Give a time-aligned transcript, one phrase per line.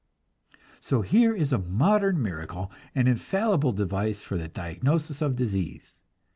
[0.79, 5.99] So here is a modern miracle, an infallible device for the diagnosis of disease.